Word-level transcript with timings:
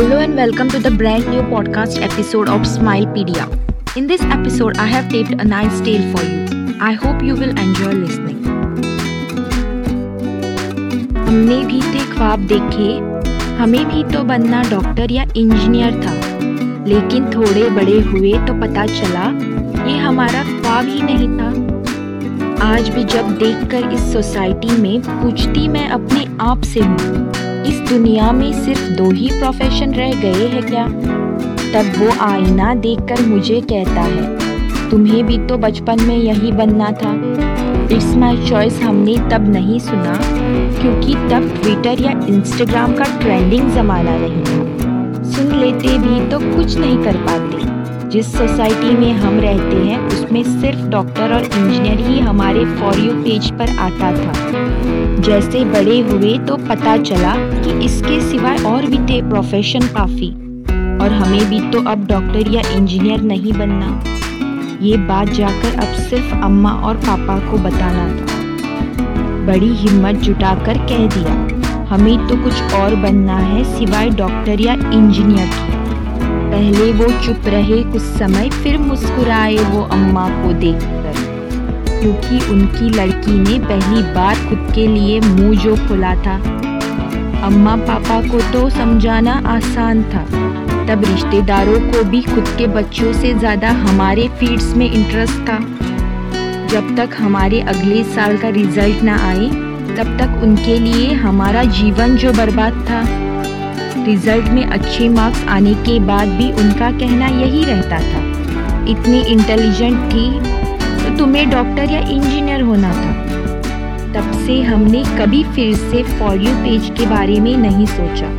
Hello 0.00 0.18
and 0.18 0.34
welcome 0.34 0.70
to 0.70 0.78
the 0.78 0.90
brand 0.90 1.26
new 1.28 1.42
podcast 1.48 2.00
episode 2.00 2.48
of 2.48 2.62
Smilepedia. 2.62 3.44
In 3.98 4.06
this 4.06 4.22
episode, 4.22 4.78
I 4.78 4.86
have 4.86 5.10
taped 5.10 5.32
a 5.32 5.44
nice 5.44 5.78
tale 5.82 6.04
for 6.12 6.22
you. 6.24 6.78
I 6.80 6.92
hope 6.92 7.22
you 7.22 7.34
will 7.34 7.52
enjoy 7.64 7.90
listening. 7.96 8.38
हमने 11.26 11.58
भी 11.64 11.80
थे 11.94 12.04
ख्वाब 12.12 12.46
देखे 12.52 12.88
हमें 13.58 13.84
भी 13.90 14.02
तो 14.12 14.22
बनना 14.30 14.62
doctor 14.70 15.12
या 15.12 15.26
इंजीनियर 15.36 16.00
था 16.06 16.14
लेकिन 16.86 17.30
थोड़े 17.34 17.68
बड़े 17.80 18.00
हुए 18.08 18.32
तो 18.46 18.54
पता 18.62 18.86
चला 18.94 19.26
ये 19.90 19.98
हमारा 20.06 20.42
ख्वाब 20.52 20.88
ही 20.94 21.02
नहीं 21.10 21.28
था 21.36 22.64
आज 22.70 22.88
भी 22.94 23.04
जब 23.16 23.36
देखकर 23.44 23.92
इस 23.92 24.12
सोसाइटी 24.12 24.80
में 24.80 25.00
पूछती 25.12 25.68
मैं 25.76 25.88
अपने 25.90 26.26
आप 26.48 26.62
से 26.72 26.80
हूँ 26.80 27.39
इस 27.66 27.80
दुनिया 27.90 28.30
में 28.32 28.52
सिर्फ़ 28.64 28.88
दो 28.92 29.10
ही 29.10 29.28
प्रोफेशन 29.30 29.94
रह 29.94 30.12
गए 30.20 30.46
हैं 30.48 30.62
क्या? 30.62 30.86
तब 31.72 31.92
वो 31.98 32.10
आईना 32.20 32.74
देखकर 32.76 33.26
मुझे 33.26 33.60
कहता 33.62 34.00
है, 34.00 34.90
तुम्हें 34.90 35.24
भी 35.26 35.38
तो 35.46 35.58
बचपन 35.58 36.02
में 36.02 36.16
यही 36.16 36.52
बनना 36.52 36.90
था। 36.92 37.14
इट्स 37.94 38.14
माई 38.16 38.36
चॉइस 38.48 38.80
हमने 38.82 39.16
तब 39.30 39.48
नहीं 39.48 39.78
सुना, 39.78 40.18
क्योंकि 40.80 41.14
तब 41.30 41.52
ट्विटर 41.62 42.02
या 42.02 42.10
इंस्टाग्राम 42.28 42.94
का 42.94 43.04
ट्रेंडिंग 43.18 43.70
ज़माना 43.70 44.16
नहीं 44.18 44.42
था। 44.42 44.89
सुन 45.30 45.58
लेते 45.58 45.98
भी 45.98 46.28
तो 46.28 46.38
कुछ 46.56 46.76
नहीं 46.76 47.04
कर 47.04 47.16
पाते। 47.16 47.80
जिस 48.08 48.32
सोसाइटी 48.32 48.96
में 48.96 49.12
हम 49.12 49.40
रहते 49.40 49.76
हैं, 49.76 50.06
उसमें 50.06 50.42
सिर्फ़ 50.42 50.80
डॉक्टर 50.80 51.34
और 51.34 51.42
इंजीनियर 51.42 51.98
ही 51.98 52.18
हमारे 52.20 52.64
फॉर 52.64 52.98
यू 52.98 53.12
पेज 53.12 53.50
पर 53.50 53.76
आता 53.78 54.12
था। 54.12 54.32
जैसे 55.20 55.64
बड़े 55.64 56.00
हुए 56.00 56.38
तो 56.38 56.56
पता 56.56 56.96
चला 56.96 57.34
कि 57.36 57.84
इसके 57.84 58.20
सिवाय 58.20 58.58
और 58.58 58.86
भी 58.86 58.98
थे 58.98 59.22
प्रोफेशन 59.28 59.80
काफ़ी। 59.80 60.30
और 61.00 61.12
हमें 61.12 61.50
भी 61.50 61.60
तो 61.60 61.90
अब 61.90 62.06
डॉक्टर 62.06 62.50
या 62.50 62.62
इंजीनियर 62.70 63.20
नहीं 63.20 63.52
बनना। 63.52 64.04
ये 64.82 64.96
बात 64.96 65.28
जाकर 65.28 65.78
अब 65.78 65.94
सिर्फ़ 65.94 66.34
अम्मा 66.34 66.70
और 66.70 66.96
पापा 66.96 67.50
को 67.50 67.58
बताना 67.58 68.08
था। 68.08 68.40
बड़ी 69.46 69.68
हिम्मत 69.68 70.14
जुटाकर 70.14 70.78
कह 70.78 71.06
दिया। 71.06 71.59
हमें 71.90 72.26
तो 72.28 72.36
कुछ 72.36 72.72
और 72.74 72.94
बनना 72.94 73.36
है 73.36 73.62
सिवाय 73.64 74.10
डॉक्टर 74.10 74.60
या 74.60 74.72
इंजीनियर 74.72 75.46
की। 75.46 75.78
पहले 76.50 76.92
वो 76.92 77.06
चुप 77.22 77.46
रहे 77.46 77.82
कुछ 77.82 78.02
समय, 78.02 78.50
फिर 78.50 78.76
मुस्कुराए 78.78 79.56
वो 79.56 79.82
अम्मा 79.82 80.28
को 80.42 80.52
देखकर। 80.52 81.14
क्योंकि 82.00 82.38
उनकी 82.52 82.88
लड़की 82.88 83.32
ने 83.32 83.58
पहली 83.58 84.02
बार 84.14 84.34
खुद 84.48 84.70
के 84.74 84.86
लिए 84.86 85.20
मुँह 85.20 85.58
जो 85.62 85.74
खुला 85.88 86.14
था। 86.16 86.34
अम्मा 87.46 87.74
पापा 87.76 88.20
को 88.28 88.40
तो 88.52 88.68
समझाना 88.70 89.32
आसान 89.46 90.02
था। 90.02 90.24
तब 90.86 91.04
रिश्तेदारों 91.04 91.80
को 91.80 92.02
भी 92.04 92.22
खुद 92.22 92.54
के 92.58 92.66
बच्चों 92.66 93.12
से 93.12 93.32
ज़्यादा 93.34 93.70
हमारे 93.70 94.28
फील्ड्स 94.28 94.74
में 94.76 94.90
इंटरेस्ट 94.90 95.40
था। 95.48 95.58
जब 96.66 96.94
तक 96.96 97.16
हमारे 97.18 97.60
अगले 97.60 98.04
साल 98.04 98.36
का 98.38 98.48
रिज़ल्ट 98.48 99.02
ना 99.02 99.16
आए 99.28 99.50
तब 99.96 100.16
तक 100.18 100.42
उनके 100.42 100.78
लिए 100.78 101.12
हमारा 101.14 101.62
जीवन 101.72 102.16
जो 102.16 102.32
बर्बाद 102.32 102.74
था 102.88 103.02
रिज़ल्ट 104.04 104.48
में 104.48 104.64
अच्छे 104.64 105.08
मार्क्स 105.08 105.44
आने 105.48 105.74
के 105.86 105.98
बाद 106.06 106.28
भी 106.36 106.50
उनका 106.54 106.90
कहना 106.98 107.26
यही 107.28 107.64
रहता 107.64 107.98
था। 108.02 108.20
इतनी 108.90 109.20
इंटेलिजेंट 109.32 109.98
थी 110.12 110.30
तो 111.00 111.16
तुम्हें 111.18 111.48
डॉक्टर 111.50 111.90
या 111.90 112.00
इंजीनियर 112.08 112.62
होना 112.62 112.92
था। 112.92 113.12
तब 114.14 114.32
से 114.46 114.60
हमने 114.62 115.02
कभी 115.18 115.42
फिर 115.46 115.74
से 115.76 116.02
फॉर 116.18 116.36
यू 116.36 116.54
पेज 116.54 116.90
के 116.98 117.06
बारे 117.06 117.38
में 117.40 117.56
नहीं 117.58 117.86
सोचा, 117.88 118.30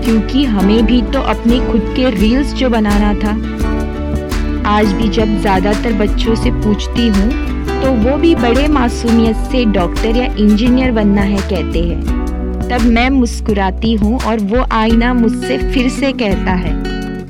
क्योंकि 0.00 0.44
हमें 0.46 0.84
भी 0.86 1.02
तो 1.12 1.20
अपने 1.34 1.60
खुद 1.66 1.92
के 1.96 2.10
रील्स 2.10 2.54
जो 2.54 2.70
बनाना 2.70 3.12
था। 3.14 3.36
आज 4.70 4.92
भी 4.92 5.08
जब 5.10 5.38
ज़्यादातर 5.40 5.92
बच्चों 5.96 6.34
से 6.34 6.50
पूछती 6.62 7.08
हूँ 7.08 7.28
तो 7.82 7.92
वो 8.00 8.16
भी 8.16 8.34
बड़े 8.34 8.66
मासूमियत 8.68 9.36
से 9.52 9.64
डॉक्टर 9.72 10.16
या 10.16 10.24
इंजीनियर 10.34 10.92
बनना 10.92 11.22
है 11.22 11.38
कहते 11.50 11.82
हैं। 11.82 12.68
तब 12.68 12.82
मैं 12.86 13.08
मुस्कुराती 13.10 13.94
हूँ 13.94 14.18
और 14.20 14.40
वो 14.50 14.66
आईना 14.72 15.12
मुझसे 15.14 15.58
फिर 15.72 15.88
से 15.90 16.12
कहता 16.12 16.52
है, 16.54 16.72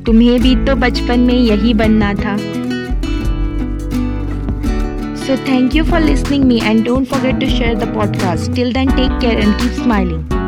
तुम्हें 0.05 0.41
भी 0.41 0.55
तो 0.66 0.75
बचपन 0.77 1.21
में 1.21 1.34
यही 1.34 1.75
बनना 1.75 2.12
था। 2.15 2.37
So 5.16 5.37
thank 5.49 5.77
you 5.77 5.84
for 5.84 6.00
listening 6.00 6.44
me 6.44 6.60
and 6.65 6.84
don't 6.84 7.06
forget 7.06 7.41
to 7.41 7.47
share 7.49 7.75
the 7.77 7.94
podcast 7.94 8.53
till 8.55 8.72
then 8.72 8.91
take 8.91 9.19
care 9.21 9.41
and 9.41 9.55
keep 9.55 9.83
smiling 9.83 10.40